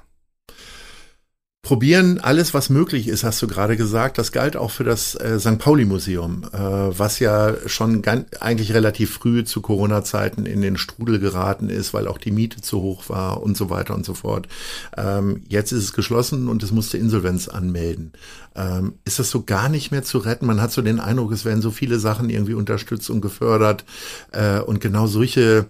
probieren 1.62 2.20
alles, 2.20 2.54
was 2.54 2.70
möglich 2.70 3.08
ist, 3.08 3.24
hast 3.24 3.42
du 3.42 3.48
gerade 3.48 3.76
gesagt. 3.76 4.18
Das 4.18 4.32
galt 4.32 4.56
auch 4.56 4.72
für 4.72 4.86
das 4.86 5.14
äh, 5.16 5.40
St. 5.40 5.60
Pauli-Museum, 5.60 6.44
äh, 6.54 6.58
was 6.58 7.20
ja 7.20 7.54
schon 7.66 8.02
ganz, 8.02 8.28
eigentlich 8.40 8.74
relativ 8.74 9.14
früh 9.14 9.44
zu 9.44 9.62
Corona-Zeiten 9.62 10.46
in 10.46 10.62
den 10.62 10.78
Strudel 10.78 11.20
geraten 11.20 11.70
ist, 11.70 11.94
weil 11.94 12.08
auch 12.08 12.18
die 12.18 12.32
Miete 12.32 12.62
zu 12.62 12.82
hoch 12.82 13.10
war 13.10 13.44
und 13.44 13.58
so 13.58 13.70
weiter 13.70 13.94
und 13.94 14.06
so 14.06 14.14
fort. 14.14 14.48
Ähm, 14.96 15.44
jetzt 15.50 15.74
ist 15.74 15.84
es 15.84 15.94
geschlossen 15.94 16.48
und 16.48 16.64
es 16.64 16.72
musste 16.72 16.98
Insolvenz 16.98 17.50
anmelden. 17.50 18.14
Ähm, 18.56 18.94
ist 19.04 19.20
das 19.20 19.30
so 19.30 19.44
gar 19.44 19.68
nicht 19.68 19.92
mehr 19.92 20.04
zu 20.04 20.20
retten? 20.20 20.46
Man 20.46 20.62
hat 20.62 20.72
so 20.72 20.82
den 20.82 21.02
Eindruck, 21.02 21.34
es 21.34 21.44
werden 21.44 21.62
so 21.62 21.72
viele 21.72 22.00
Sachen 22.00 22.30
irgendwie 22.30 22.54
unterstützt 22.54 23.10
und 23.10 23.20
gefördert 23.20 23.84
äh, 24.32 24.60
und 24.60 24.80
genau 24.80 25.08
solche, 25.08 25.66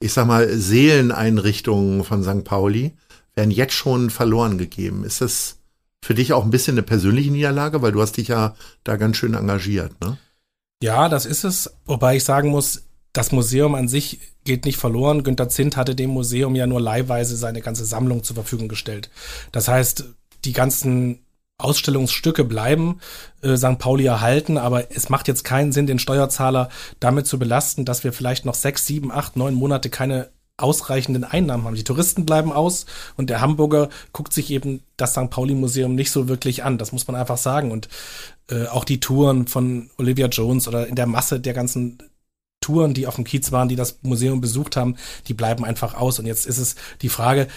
ich 0.00 0.12
sag 0.12 0.26
mal, 0.26 0.48
Seeleneinrichtungen 0.50 2.04
von 2.04 2.22
St. 2.22 2.44
Pauli 2.44 2.92
werden 3.34 3.50
jetzt 3.50 3.74
schon 3.74 4.10
verloren 4.10 4.58
gegeben. 4.58 5.04
Ist 5.04 5.20
das 5.20 5.58
für 6.02 6.14
dich 6.14 6.32
auch 6.32 6.44
ein 6.44 6.50
bisschen 6.50 6.74
eine 6.74 6.82
persönliche 6.82 7.30
Niederlage, 7.30 7.82
weil 7.82 7.92
du 7.92 8.00
hast 8.00 8.16
dich 8.16 8.28
ja 8.28 8.54
da 8.84 8.96
ganz 8.96 9.16
schön 9.16 9.34
engagiert, 9.34 10.00
ne? 10.00 10.18
Ja, 10.82 11.10
das 11.10 11.26
ist 11.26 11.44
es. 11.44 11.74
Wobei 11.84 12.16
ich 12.16 12.24
sagen 12.24 12.48
muss, 12.48 12.84
das 13.12 13.32
Museum 13.32 13.74
an 13.74 13.88
sich 13.88 14.20
geht 14.44 14.64
nicht 14.64 14.78
verloren. 14.78 15.22
Günter 15.24 15.48
Zint 15.48 15.76
hatte 15.76 15.94
dem 15.94 16.10
Museum 16.10 16.54
ja 16.54 16.66
nur 16.66 16.80
leihweise 16.80 17.36
seine 17.36 17.60
ganze 17.60 17.84
Sammlung 17.84 18.24
zur 18.24 18.34
Verfügung 18.34 18.68
gestellt. 18.68 19.10
Das 19.52 19.68
heißt, 19.68 20.04
die 20.44 20.52
ganzen 20.54 21.20
Ausstellungsstücke 21.58 22.44
bleiben, 22.44 23.00
äh, 23.42 23.56
St. 23.56 23.78
Pauli 23.78 24.06
erhalten, 24.06 24.56
aber 24.56 24.90
es 24.96 25.10
macht 25.10 25.28
jetzt 25.28 25.44
keinen 25.44 25.72
Sinn, 25.72 25.86
den 25.86 25.98
Steuerzahler 25.98 26.70
damit 26.98 27.26
zu 27.26 27.38
belasten, 27.38 27.84
dass 27.84 28.02
wir 28.02 28.14
vielleicht 28.14 28.46
noch 28.46 28.54
sechs, 28.54 28.86
sieben, 28.86 29.12
acht, 29.12 29.36
neun 29.36 29.54
Monate 29.54 29.90
keine 29.90 30.30
ausreichenden 30.62 31.24
Einnahmen 31.24 31.64
haben. 31.64 31.74
Die 31.74 31.84
Touristen 31.84 32.26
bleiben 32.26 32.52
aus 32.52 32.86
und 33.16 33.30
der 33.30 33.40
Hamburger 33.40 33.88
guckt 34.12 34.32
sich 34.32 34.50
eben 34.50 34.82
das 34.96 35.12
St. 35.12 35.30
Pauli 35.30 35.54
Museum 35.54 35.94
nicht 35.94 36.10
so 36.10 36.28
wirklich 36.28 36.64
an. 36.64 36.78
Das 36.78 36.92
muss 36.92 37.06
man 37.06 37.16
einfach 37.16 37.38
sagen. 37.38 37.70
Und 37.70 37.88
äh, 38.50 38.66
auch 38.66 38.84
die 38.84 39.00
Touren 39.00 39.46
von 39.46 39.90
Olivia 39.98 40.26
Jones 40.28 40.68
oder 40.68 40.86
in 40.86 40.96
der 40.96 41.06
Masse 41.06 41.40
der 41.40 41.54
ganzen 41.54 41.98
Touren, 42.60 42.94
die 42.94 43.06
auf 43.06 43.16
dem 43.16 43.24
Kiez 43.24 43.52
waren, 43.52 43.68
die 43.68 43.76
das 43.76 43.98
Museum 44.02 44.40
besucht 44.40 44.76
haben, 44.76 44.96
die 45.28 45.34
bleiben 45.34 45.64
einfach 45.64 45.94
aus. 45.94 46.18
Und 46.18 46.26
jetzt 46.26 46.46
ist 46.46 46.58
es 46.58 46.76
die 47.02 47.08
Frage, 47.08 47.48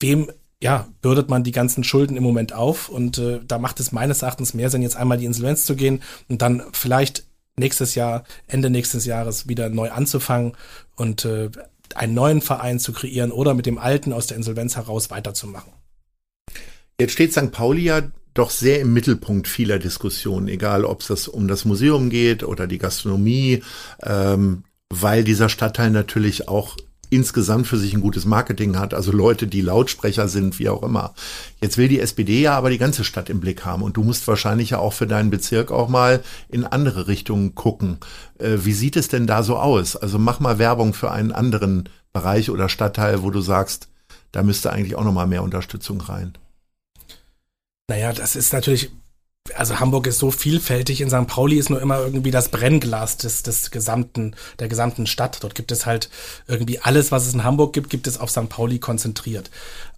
wem 0.00 0.30
ja, 0.62 0.88
bürdet 1.00 1.30
man 1.30 1.42
die 1.42 1.52
ganzen 1.52 1.84
Schulden 1.84 2.16
im 2.16 2.22
Moment 2.22 2.52
auf. 2.52 2.88
Und 2.88 3.18
äh, 3.18 3.40
da 3.46 3.58
macht 3.58 3.80
es 3.80 3.92
meines 3.92 4.22
Erachtens 4.22 4.54
mehr 4.54 4.70
Sinn, 4.70 4.82
jetzt 4.82 4.96
einmal 4.96 5.18
die 5.18 5.24
Insolvenz 5.24 5.64
zu 5.64 5.74
gehen 5.74 6.02
und 6.28 6.42
dann 6.42 6.62
vielleicht 6.72 7.24
nächstes 7.56 7.94
Jahr, 7.94 8.24
Ende 8.46 8.70
nächstes 8.70 9.04
Jahres 9.06 9.48
wieder 9.48 9.68
neu 9.68 9.90
anzufangen 9.90 10.52
und 10.96 11.24
äh, 11.24 11.50
einen 11.96 12.14
neuen 12.14 12.40
Verein 12.40 12.78
zu 12.78 12.92
kreieren 12.92 13.32
oder 13.32 13.54
mit 13.54 13.66
dem 13.66 13.78
alten 13.78 14.12
aus 14.12 14.26
der 14.26 14.36
Insolvenz 14.36 14.76
heraus 14.76 15.10
weiterzumachen. 15.10 15.72
Jetzt 17.00 17.12
steht 17.12 17.32
St. 17.32 17.50
Pauli 17.50 17.82
ja 17.82 18.02
doch 18.34 18.50
sehr 18.50 18.80
im 18.80 18.92
Mittelpunkt 18.92 19.48
vieler 19.48 19.78
Diskussionen, 19.78 20.48
egal 20.48 20.84
ob 20.84 21.08
es 21.08 21.28
um 21.28 21.48
das 21.48 21.64
Museum 21.64 22.10
geht 22.10 22.44
oder 22.44 22.66
die 22.66 22.78
Gastronomie, 22.78 23.62
ähm, 24.02 24.64
weil 24.88 25.24
dieser 25.24 25.48
Stadtteil 25.48 25.90
natürlich 25.90 26.48
auch 26.48 26.76
insgesamt 27.10 27.66
für 27.66 27.76
sich 27.76 27.92
ein 27.92 28.00
gutes 28.00 28.24
Marketing 28.24 28.78
hat, 28.78 28.94
also 28.94 29.12
Leute, 29.12 29.46
die 29.46 29.60
Lautsprecher 29.60 30.28
sind, 30.28 30.58
wie 30.58 30.68
auch 30.68 30.82
immer. 30.82 31.14
Jetzt 31.60 31.76
will 31.76 31.88
die 31.88 32.00
SPD 32.00 32.40
ja 32.40 32.56
aber 32.56 32.70
die 32.70 32.78
ganze 32.78 33.04
Stadt 33.04 33.28
im 33.28 33.40
Blick 33.40 33.64
haben 33.64 33.82
und 33.82 33.96
du 33.96 34.02
musst 34.02 34.26
wahrscheinlich 34.28 34.70
ja 34.70 34.78
auch 34.78 34.92
für 34.92 35.06
deinen 35.06 35.30
Bezirk 35.30 35.70
auch 35.70 35.88
mal 35.88 36.22
in 36.48 36.64
andere 36.64 37.08
Richtungen 37.08 37.54
gucken. 37.54 37.98
Äh, 38.38 38.58
wie 38.64 38.72
sieht 38.72 38.96
es 38.96 39.08
denn 39.08 39.26
da 39.26 39.42
so 39.42 39.56
aus? 39.56 39.96
Also 39.96 40.18
mach 40.18 40.40
mal 40.40 40.58
Werbung 40.58 40.94
für 40.94 41.10
einen 41.10 41.32
anderen 41.32 41.88
Bereich 42.12 42.50
oder 42.50 42.68
Stadtteil, 42.68 43.22
wo 43.22 43.30
du 43.30 43.40
sagst, 43.40 43.88
da 44.32 44.42
müsste 44.42 44.72
eigentlich 44.72 44.94
auch 44.96 45.04
noch 45.04 45.12
mal 45.12 45.26
mehr 45.26 45.42
Unterstützung 45.42 46.00
rein. 46.00 46.34
Naja, 47.88 48.12
das 48.12 48.36
ist 48.36 48.52
natürlich, 48.52 48.92
also 49.60 49.78
Hamburg 49.78 50.06
ist 50.06 50.18
so 50.18 50.30
vielfältig, 50.30 51.02
in 51.02 51.10
St. 51.10 51.26
Pauli 51.26 51.58
ist 51.58 51.68
nur 51.68 51.82
immer 51.82 51.98
irgendwie 51.98 52.30
das 52.30 52.48
Brennglas 52.48 53.18
des, 53.18 53.42
des 53.42 53.70
gesamten, 53.70 54.34
der 54.58 54.68
gesamten 54.68 55.06
Stadt. 55.06 55.36
Dort 55.42 55.54
gibt 55.54 55.70
es 55.70 55.84
halt 55.84 56.08
irgendwie 56.48 56.78
alles, 56.78 57.12
was 57.12 57.26
es 57.26 57.34
in 57.34 57.44
Hamburg 57.44 57.74
gibt, 57.74 57.90
gibt 57.90 58.06
es 58.06 58.18
auf 58.18 58.30
St. 58.30 58.48
Pauli 58.48 58.78
konzentriert. 58.78 59.50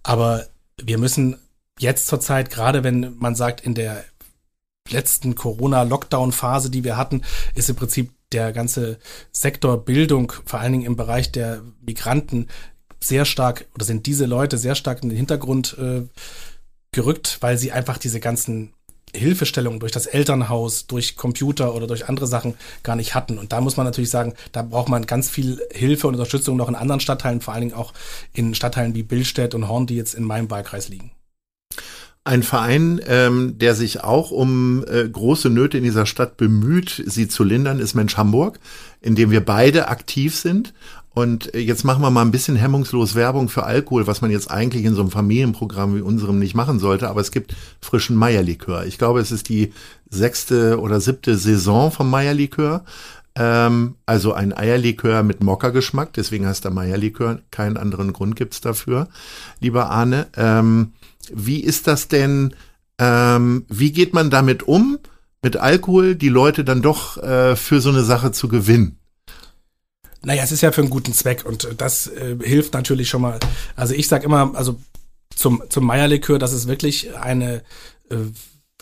Aber 0.03 0.45
wir 0.81 0.97
müssen 0.97 1.37
jetzt 1.79 2.07
zur 2.07 2.19
Zeit, 2.19 2.49
gerade 2.49 2.83
wenn 2.83 3.17
man 3.19 3.35
sagt, 3.35 3.61
in 3.61 3.73
der 3.73 4.03
letzten 4.89 5.33
Corona-Lockdown-Phase, 5.33 6.69
die 6.69 6.83
wir 6.83 6.97
hatten, 6.97 7.21
ist 7.55 7.69
im 7.69 7.77
Prinzip 7.77 8.11
der 8.33 8.51
ganze 8.51 8.99
Sektor 9.31 9.77
Bildung, 9.85 10.33
vor 10.45 10.59
allen 10.59 10.73
Dingen 10.73 10.85
im 10.85 10.97
Bereich 10.97 11.31
der 11.31 11.61
Migranten, 11.79 12.49
sehr 12.99 13.23
stark, 13.23 13.65
oder 13.75 13.85
sind 13.85 14.07
diese 14.07 14.25
Leute 14.25 14.57
sehr 14.57 14.75
stark 14.75 15.03
in 15.03 15.09
den 15.09 15.17
Hintergrund 15.17 15.77
äh, 15.79 16.01
gerückt, 16.91 17.37
weil 17.39 17.57
sie 17.57 17.71
einfach 17.71 17.97
diese 17.97 18.19
ganzen 18.19 18.73
Hilfestellungen 19.15 19.79
durch 19.79 19.91
das 19.91 20.05
Elternhaus, 20.05 20.87
durch 20.87 21.15
Computer 21.15 21.75
oder 21.75 21.87
durch 21.87 22.09
andere 22.09 22.27
Sachen 22.27 22.55
gar 22.83 22.95
nicht 22.95 23.15
hatten. 23.15 23.37
Und 23.37 23.51
da 23.51 23.61
muss 23.61 23.77
man 23.77 23.85
natürlich 23.85 24.09
sagen, 24.09 24.33
da 24.51 24.61
braucht 24.61 24.89
man 24.89 25.05
ganz 25.05 25.29
viel 25.29 25.61
Hilfe 25.71 26.07
und 26.07 26.15
Unterstützung 26.15 26.57
noch 26.57 26.69
in 26.69 26.75
anderen 26.75 26.99
Stadtteilen, 26.99 27.41
vor 27.41 27.53
allen 27.53 27.61
Dingen 27.61 27.75
auch 27.75 27.93
in 28.33 28.55
Stadtteilen 28.55 28.95
wie 28.95 29.03
Billstedt 29.03 29.55
und 29.55 29.67
Horn, 29.67 29.87
die 29.87 29.95
jetzt 29.95 30.15
in 30.15 30.23
meinem 30.23 30.49
Wahlkreis 30.49 30.89
liegen. 30.89 31.11
Ein 32.25 32.43
Verein, 32.43 33.01
ähm, 33.05 33.57
der 33.57 33.75
sich 33.75 34.01
auch 34.01 34.31
um 34.31 34.85
äh, 34.87 35.09
große 35.09 35.49
Nöte 35.49 35.77
in 35.77 35.83
dieser 35.83 36.05
Stadt 36.05 36.37
bemüht, 36.37 37.03
sie 37.05 37.27
zu 37.27 37.43
lindern, 37.43 37.79
ist 37.79 37.95
Mensch 37.95 38.15
Hamburg, 38.15 38.59
in 39.01 39.15
dem 39.15 39.29
wir 39.29 39.43
beide 39.43 39.89
aktiv 39.89 40.33
sind. 40.33 40.73
Und 41.13 41.51
jetzt 41.53 41.83
machen 41.83 42.01
wir 42.01 42.09
mal 42.09 42.23
ein 42.23 42.31
bisschen 42.31 42.55
hemmungslos 42.55 43.13
Werbung 43.13 43.47
für 43.47 43.63
Alkohol, 43.63 44.07
was 44.07 44.21
man 44.21 44.31
jetzt 44.31 44.49
eigentlich 44.49 44.83
in 44.83 44.95
so 44.95 45.01
einem 45.01 45.11
Familienprogramm 45.11 45.95
wie 45.95 46.01
unserem 46.01 46.39
nicht 46.39 46.55
machen 46.55 46.79
sollte. 46.79 47.07
Aber 47.07 47.21
es 47.21 47.31
gibt 47.31 47.55
frischen 47.81 48.15
Meierlikör. 48.15 48.85
Ich 48.85 48.97
glaube, 48.97 49.19
es 49.19 49.31
ist 49.31 49.47
die 49.49 49.73
sechste 50.09 50.79
oder 50.79 50.99
siebte 50.99 51.37
Saison 51.37 51.91
vom 51.91 52.09
Meierlikör. 52.09 52.83
Ähm, 53.35 53.95
also 54.07 54.33
ein 54.33 54.57
Eierlikör 54.57 55.21
mit 55.21 55.43
Mokka-Geschmack. 55.43 56.13
Deswegen 56.13 56.47
heißt 56.47 56.63
der 56.63 56.71
Meierlikör. 56.71 57.41
Keinen 57.51 57.77
anderen 57.77 58.11
Grund 58.11 58.35
gibt's 58.35 58.61
dafür. 58.61 59.07
Lieber 59.59 59.91
Arne, 59.91 60.27
ähm, 60.35 60.93
wie 61.31 61.59
ist 61.59 61.85
das 61.85 62.07
denn? 62.07 62.55
Ähm, 62.97 63.65
wie 63.69 63.91
geht 63.91 64.13
man 64.13 64.31
damit 64.31 64.63
um, 64.63 64.97
mit 65.43 65.57
Alkohol 65.57 66.15
die 66.15 66.29
Leute 66.29 66.63
dann 66.63 66.81
doch 66.81 67.17
äh, 67.17 67.55
für 67.55 67.81
so 67.81 67.89
eine 67.89 68.03
Sache 68.03 68.31
zu 68.31 68.47
gewinnen? 68.47 68.97
Naja, 70.25 70.43
es 70.43 70.51
ist 70.51 70.61
ja 70.61 70.71
für 70.71 70.81
einen 70.81 70.89
guten 70.89 71.13
Zweck 71.13 71.45
und 71.45 71.67
das 71.77 72.07
äh, 72.07 72.37
hilft 72.41 72.73
natürlich 72.73 73.09
schon 73.09 73.21
mal. 73.21 73.39
Also 73.75 73.93
ich 73.93 74.07
sag 74.07 74.23
immer, 74.23 74.51
also 74.55 74.79
zum, 75.35 75.63
zum 75.69 75.85
Meierlikör, 75.85 76.39
das 76.39 76.53
ist 76.53 76.67
wirklich 76.67 77.15
eine, 77.15 77.61
äh, 78.09 78.15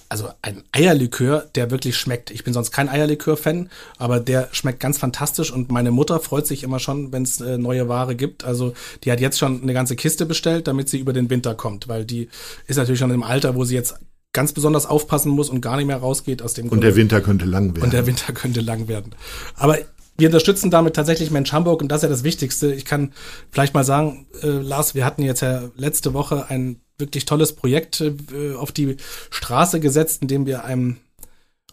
also 0.08 0.30
ein 0.42 0.64
Eierlikör, 0.72 1.50
der 1.56 1.72
wirklich 1.72 1.98
schmeckt. 1.98 2.32
Ich 2.32 2.44
bin 2.44 2.54
sonst 2.54 2.72
kein 2.72 2.90
Eierlikör-Fan, 2.90 3.70
aber 3.98 4.20
der 4.20 4.50
schmeckt 4.52 4.82
ganz 4.82 4.98
fantastisch 4.98 5.52
und 5.52 5.72
meine 5.72 5.92
Mutter 5.92 6.20
freut 6.20 6.46
sich 6.46 6.64
immer 6.64 6.80
schon, 6.80 7.12
wenn 7.12 7.24
es 7.24 7.40
äh, 7.42 7.58
neue 7.58 7.88
Ware 7.88 8.16
gibt. 8.16 8.44
Also 8.44 8.74
die 9.04 9.12
hat 9.12 9.22
jetzt 9.22 9.40
schon 9.40 9.62
eine 9.62 9.74
ganze 9.74 9.96
Kiste 9.96 10.26
bestellt, 10.26 10.68
damit 10.68 10.90
sie 10.90 11.00
über 11.00 11.14
den 11.14 11.30
Winter 11.30 11.56
kommt, 11.56 11.88
weil 11.88 12.06
die 12.06 12.30
ist 12.68 12.76
natürlich 12.76 13.00
schon 13.00 13.12
im 13.12 13.24
Alter, 13.24 13.56
wo 13.56 13.64
sie 13.64 13.76
jetzt 13.76 13.96
ganz 14.34 14.54
besonders 14.54 14.86
aufpassen 14.86 15.32
muss 15.32 15.50
und 15.50 15.62
gar 15.62 15.78
nicht 15.78 15.88
mehr 15.88 15.98
rausgeht 15.98 16.42
aus 16.42 16.54
dem 16.54 16.70
Und 16.70 16.82
der 16.82 16.96
Winter 16.96 17.22
könnte 17.22 17.46
lang 17.46 17.76
werden. 17.76 17.84
Und 17.84 17.94
der 17.94 18.06
Winter 18.06 18.32
könnte 18.34 18.62
lang 18.62 18.88
werden. 18.88 19.14
Aber 19.56 19.78
wir 20.22 20.28
unterstützen 20.28 20.70
damit 20.70 20.96
tatsächlich 20.96 21.32
Mensch 21.32 21.51
Hamburg 21.51 21.82
und 21.82 21.90
das 21.90 21.98
ist 21.98 22.04
ja 22.04 22.10
das 22.10 22.24
Wichtigste. 22.24 22.72
Ich 22.74 22.86
kann 22.86 23.12
vielleicht 23.50 23.74
mal 23.74 23.84
sagen, 23.84 24.28
äh, 24.44 24.48
Lars, 24.48 24.94
wir 24.94 25.04
hatten 25.04 25.24
jetzt 25.24 25.42
ja 25.42 25.63
letzte 25.75 26.13
Woche 26.13 26.46
ein 26.50 26.80
wirklich 26.98 27.25
tolles 27.25 27.54
Projekt 27.54 28.01
äh, 28.01 28.54
auf 28.56 28.72
die 28.72 28.98
Straße 29.32 29.80
gesetzt, 29.80 30.22
in 30.22 30.28
dem 30.28 30.46
wir 30.46 30.63
einem 30.63 30.98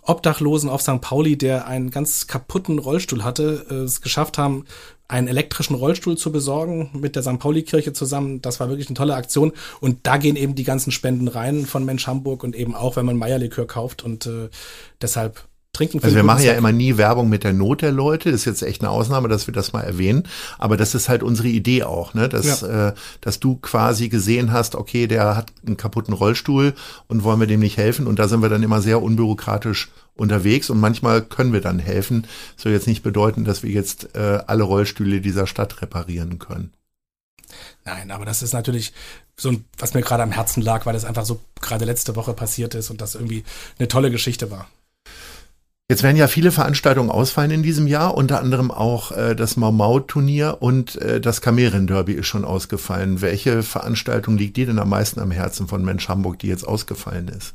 Obdachlosen 0.01 0.71
auf 0.71 0.81
St. 0.81 1.03
Pauli, 1.03 1.37
der 1.37 1.67
einen 1.67 1.91
ganz 1.91 2.27
kaputten 2.27 2.79
Rollstuhl 2.79 3.23
hatte, 3.23 3.67
äh, 3.71 3.75
es 3.75 4.01
geschafft 4.01 4.39
haben, 4.39 4.65
einen 5.09 5.29
elektrischen 5.29 5.75
Rollstuhl 5.75 6.17
zu 6.17 6.33
besorgen 6.33 6.89
mit 6.95 7.17
der 7.17 7.23
St. 7.23 7.39
Pauli-Kirche 7.39 7.93
zusammen. 7.93 8.41
Das 8.41 8.61
war 8.61 8.71
wirklich 8.71 8.89
eine 8.89 8.97
tolle 8.97 9.15
Aktion. 9.15 9.53
Und 9.81 10.07
da 10.07 10.17
gehen 10.17 10.37
eben 10.37 10.55
die 10.55 10.65
ganzen 10.65 10.91
Spenden 10.91 11.29
rein 11.29 11.67
von 11.67 11.85
Mensch 11.85 12.07
Hamburg 12.07 12.45
und 12.45 12.57
eben 12.57 12.75
auch, 12.75 12.97
wenn 12.97 13.05
man 13.05 13.19
Meierlikör 13.19 13.67
kauft. 13.67 14.03
Und 14.03 14.25
äh, 14.25 14.49
deshalb 15.03 15.47
trinken. 15.79 16.01
Also 16.03 16.17
wir 16.17 16.23
machen 16.23 16.45
ja 16.45 16.55
immer 16.55 16.73
nie 16.73 16.97
Werbung 16.97 17.29
mit 17.29 17.45
der 17.45 17.53
Not 17.53 17.83
der 17.83 17.93
Leute. 17.93 18.31
Das 18.31 18.41
ist 18.41 18.45
jetzt 18.47 18.63
echt 18.63 18.83
eine 18.83 18.91
Ausnahme, 18.91 19.29
dass 19.29 19.47
wir 19.47 19.55
das 19.55 19.73
mal 19.73 19.83
erwähnen. 19.83 20.25
Aber 20.59 20.77
das 20.77 20.95
ist 20.95 21.09
halt 21.09 21.23
unsere 21.23 21.49
Idee 21.49 21.85
auch, 21.85 22.15
ne? 22.15 22.29
Dass, 22.29 22.63
ja. 22.63 22.89
äh, 22.89 22.95
dass 23.21 23.41
du 23.41 23.57
quasi 23.57 24.09
gesehen 24.09 24.53
hast, 24.53 24.75
okay, 24.75 25.07
der 25.07 25.37
hat 25.37 25.53
einen 25.67 25.77
kaputten 25.77 26.15
Rollstuhl 26.15 26.75
und 27.07 27.23
wollen 27.25 27.41
wir 27.41 27.47
dem 27.47 27.61
nicht 27.61 27.77
helfen. 27.77 28.07
Und 28.07 28.19
da 28.19 28.29
sind 28.29 28.43
wir 28.43 28.49
dann 28.49 28.63
immer 28.63 28.83
sehr 28.83 29.01
unbürokratisch 29.01 29.91
unterwegs 30.15 30.69
und 30.69 30.81
manchmal 30.81 31.23
können 31.23 31.53
wir 31.53 31.61
dann 31.61 31.79
helfen. 31.79 32.27
Soll 32.57 32.73
jetzt 32.73 32.89
nicht 32.89 33.03
bedeuten, 33.03 33.45
dass 33.45 33.63
wir 33.63 33.71
jetzt 33.71 34.17
äh, 34.17 34.41
alle 34.47 34.65
Rollstühle 34.65 35.21
dieser 35.21 35.47
Stadt 35.47 35.81
reparieren 35.81 36.39
können. 36.39 36.73
Nein, 37.85 38.11
aber 38.11 38.25
das 38.25 38.43
ist 38.43 38.53
natürlich 38.53 38.93
so 39.37 39.51
ein, 39.51 39.65
was 39.79 39.95
mir 39.95 40.03
gerade 40.03 40.25
am 40.25 40.33
Herzen 40.33 40.61
lag, 40.61 40.85
weil 40.85 40.97
es 40.97 41.05
einfach 41.05 41.25
so 41.25 41.41
gerade 41.61 41.85
letzte 41.85 42.17
Woche 42.17 42.35
passiert 42.35 42.75
ist 42.75 42.91
und 42.91 43.01
das 43.01 43.15
irgendwie 43.15 43.45
eine 43.79 43.89
tolle 43.89 44.11
Geschichte 44.11 44.51
war. 44.51 44.69
Jetzt 45.91 46.03
werden 46.03 46.19
ja 46.19 46.29
viele 46.29 46.53
Veranstaltungen 46.53 47.09
ausfallen 47.09 47.51
in 47.51 47.63
diesem 47.63 47.87
Jahr, 47.87 48.15
unter 48.15 48.41
anderem 48.41 48.71
auch 48.71 49.11
äh, 49.11 49.35
das 49.35 49.57
Mau 49.57 49.73
Mau 49.73 50.01
Turnier 50.01 50.59
und 50.61 50.97
äh, 50.97 51.19
das 51.19 51.41
Kamelren 51.41 51.87
Derby 51.87 52.13
ist 52.13 52.27
schon 52.27 52.45
ausgefallen. 52.45 53.23
Welche 53.23 53.63
Veranstaltung 53.63 54.37
liegt 54.37 54.59
dir 54.59 54.67
denn 54.67 54.79
am 54.79 54.91
meisten 54.91 55.19
am 55.19 55.31
Herzen 55.31 55.67
von 55.67 55.83
Mensch 55.83 56.07
Hamburg, 56.11 56.41
die 56.41 56.49
jetzt 56.49 56.69
ausgefallen 56.69 57.29
ist? 57.29 57.55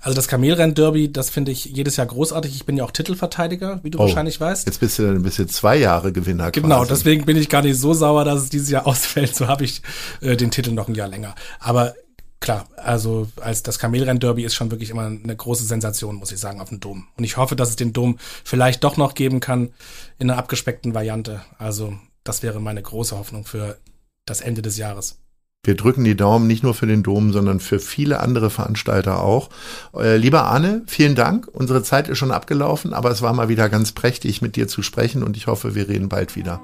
Also 0.00 0.16
das 0.16 0.26
Kamelrennen-Derby, 0.28 1.12
das 1.12 1.28
finde 1.28 1.52
ich 1.52 1.66
jedes 1.66 1.96
Jahr 1.96 2.06
großartig. 2.06 2.56
Ich 2.56 2.64
bin 2.64 2.78
ja 2.78 2.84
auch 2.84 2.92
Titelverteidiger, 2.92 3.80
wie 3.82 3.90
du 3.90 3.98
oh, 3.98 4.04
wahrscheinlich 4.04 4.40
weißt. 4.40 4.64
Jetzt 4.64 4.80
bist 4.80 4.98
du 4.98 5.02
dann 5.02 5.22
bist 5.22 5.38
du 5.38 5.46
zwei 5.46 5.76
Jahre 5.76 6.12
Gewinner. 6.12 6.52
Genau, 6.52 6.78
quasi. 6.78 6.88
deswegen 6.88 7.26
bin 7.26 7.36
ich 7.36 7.50
gar 7.50 7.60
nicht 7.60 7.78
so 7.78 7.92
sauer, 7.92 8.24
dass 8.24 8.44
es 8.44 8.48
dieses 8.48 8.70
Jahr 8.70 8.86
ausfällt. 8.86 9.36
So 9.36 9.48
habe 9.48 9.64
ich 9.64 9.82
äh, 10.22 10.34
den 10.34 10.50
Titel 10.50 10.72
noch 10.72 10.88
ein 10.88 10.94
Jahr 10.94 11.08
länger. 11.08 11.34
Aber 11.58 11.92
klar, 12.40 12.68
also 12.76 13.28
als 13.40 13.62
das 13.62 13.78
Kamelrenn-Derby 13.78 14.44
ist 14.44 14.54
schon 14.54 14.70
wirklich 14.70 14.90
immer 14.90 15.06
eine 15.06 15.36
große 15.36 15.64
Sensation, 15.64 16.16
muss 16.16 16.32
ich 16.32 16.40
sagen, 16.40 16.60
auf 16.60 16.70
dem 16.70 16.80
Dom. 16.80 17.06
Und 17.16 17.24
ich 17.24 17.36
hoffe, 17.36 17.56
dass 17.56 17.70
es 17.70 17.76
den 17.76 17.92
Dom 17.92 18.18
vielleicht 18.44 18.82
doch 18.82 18.96
noch 18.96 19.14
geben 19.14 19.40
kann 19.40 19.70
in 20.18 20.30
einer 20.30 20.38
abgespeckten 20.38 20.94
Variante. 20.94 21.42
Also 21.58 21.94
das 22.24 22.42
wäre 22.42 22.60
meine 22.60 22.82
große 22.82 23.16
Hoffnung 23.16 23.44
für 23.44 23.78
das 24.26 24.40
Ende 24.40 24.62
des 24.62 24.76
Jahres. 24.76 25.18
Wir 25.62 25.76
drücken 25.76 26.04
die 26.04 26.16
Daumen 26.16 26.46
nicht 26.46 26.62
nur 26.62 26.72
für 26.72 26.86
den 26.86 27.02
Dom, 27.02 27.32
sondern 27.32 27.60
für 27.60 27.80
viele 27.80 28.20
andere 28.20 28.48
Veranstalter 28.48 29.22
auch. 29.22 29.50
Äh, 29.94 30.16
lieber 30.16 30.44
Arne, 30.44 30.82
vielen 30.86 31.14
Dank. 31.14 31.48
Unsere 31.52 31.82
Zeit 31.82 32.08
ist 32.08 32.16
schon 32.16 32.30
abgelaufen, 32.30 32.94
aber 32.94 33.10
es 33.10 33.20
war 33.20 33.34
mal 33.34 33.50
wieder 33.50 33.68
ganz 33.68 33.92
prächtig, 33.92 34.40
mit 34.40 34.56
dir 34.56 34.68
zu 34.68 34.80
sprechen 34.82 35.22
und 35.22 35.36
ich 35.36 35.48
hoffe, 35.48 35.74
wir 35.74 35.88
reden 35.88 36.08
bald 36.08 36.34
wieder. 36.34 36.62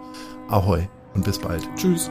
Ahoi 0.49 0.89
und 1.15 1.27
bis 1.27 1.39
bald. 1.39 1.63
Tschüss. 1.77 2.11